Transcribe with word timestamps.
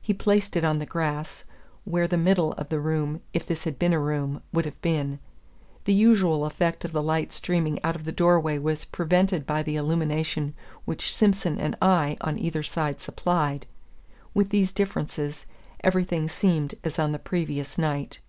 He 0.00 0.14
placed 0.14 0.56
it 0.56 0.64
on 0.64 0.78
the 0.78 0.86
grass, 0.86 1.44
where 1.84 2.08
the 2.08 2.16
middle 2.16 2.52
of 2.54 2.70
the 2.70 2.80
room, 2.80 3.20
if 3.34 3.44
this 3.44 3.64
had 3.64 3.78
been 3.78 3.92
a 3.92 4.00
room, 4.00 4.40
would 4.50 4.64
have 4.64 4.80
been. 4.80 5.18
The 5.84 5.92
usual 5.92 6.46
effect 6.46 6.86
of 6.86 6.92
the 6.92 7.02
light 7.02 7.34
streaming 7.34 7.78
out 7.84 7.94
of 7.94 8.04
the 8.04 8.10
door 8.10 8.40
way 8.40 8.58
was 8.58 8.86
prevented 8.86 9.44
by 9.44 9.62
the 9.62 9.76
illumination 9.76 10.54
which 10.86 11.14
Simson 11.14 11.58
and 11.60 11.76
I 11.82 12.16
on 12.22 12.38
either 12.38 12.62
side 12.62 13.02
supplied. 13.02 13.66
With 14.32 14.48
these 14.48 14.72
differences, 14.72 15.44
everything 15.84 16.30
seemed 16.30 16.74
as 16.82 16.98
on 16.98 17.12
the 17.12 17.18
previous 17.18 17.76
night. 17.76 18.20